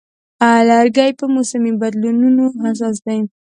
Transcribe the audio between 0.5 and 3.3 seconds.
لرګی په موسمي بدلونونو حساس دی.